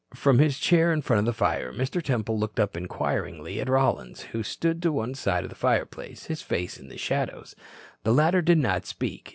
[0.15, 2.01] From his chair in front of the fire, Mr.
[2.01, 6.41] Temple looked up inquiringly at Rollins, who stood to one side of the fireplace, his
[6.41, 7.55] face in the shadows.
[8.03, 9.29] The latter did not speak.